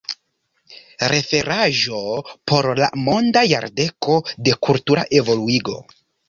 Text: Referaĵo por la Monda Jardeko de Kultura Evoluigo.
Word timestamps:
Referaĵo 1.11 1.99
por 2.51 2.69
la 2.79 2.87
Monda 3.09 3.45
Jardeko 3.53 4.17
de 4.49 4.57
Kultura 4.71 5.05
Evoluigo. 5.21 5.79